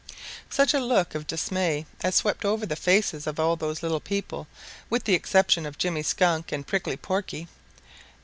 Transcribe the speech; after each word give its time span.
Such 0.49 0.73
a 0.73 0.79
look 0.79 1.13
of 1.13 1.27
dismay 1.27 1.85
as 2.03 2.15
swept 2.15 2.43
over 2.43 2.65
the 2.65 2.75
faces 2.75 3.27
of 3.27 3.39
all 3.39 3.55
those 3.55 3.83
little 3.83 3.99
people, 3.99 4.47
with 4.89 5.03
the 5.03 5.13
exception 5.13 5.63
of 5.63 5.77
Jimmy 5.77 6.01
Skunk 6.01 6.51
and 6.51 6.65
Prickly 6.65 6.97
Porky! 6.97 7.47